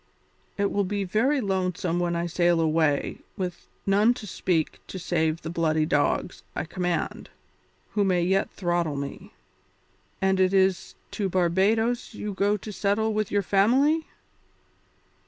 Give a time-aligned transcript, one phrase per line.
[0.57, 5.43] It will be very lonely when I sail away with none to speak to save
[5.43, 7.29] the bloody dogs I command,
[7.91, 9.31] who may yet throttle me.
[10.19, 14.07] And it is to Barbadoes you go to settle with your family?"